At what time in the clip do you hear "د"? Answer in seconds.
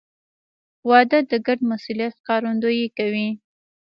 1.29-1.31